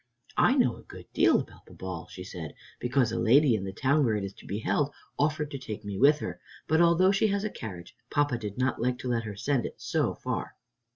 "I 0.39 0.55
know 0.55 0.77
a 0.77 0.81
good 0.81 1.05
deal 1.13 1.39
about 1.39 1.67
the 1.67 1.75
ball," 1.75 2.07
she 2.07 2.23
said, 2.23 2.55
"because 2.79 3.11
a 3.11 3.19
lady 3.19 3.53
in 3.53 3.65
the 3.65 3.71
town 3.71 4.03
where 4.03 4.15
it 4.15 4.23
is 4.23 4.33
to 4.39 4.47
be 4.47 4.57
held 4.57 4.91
offered 5.19 5.51
to 5.51 5.59
take 5.59 5.85
me 5.85 5.99
with 5.99 6.17
her, 6.21 6.41
but 6.67 6.81
although 6.81 7.11
she 7.11 7.27
has 7.27 7.43
a 7.43 7.51
carriage, 7.51 7.95
Papa 8.09 8.39
did 8.39 8.57
not 8.57 8.81
like 8.81 8.97
to 8.97 9.09
let 9.09 9.25
her 9.25 9.35
send 9.35 9.63
it 9.67 9.79
so 9.79 10.15
far." 10.15 10.55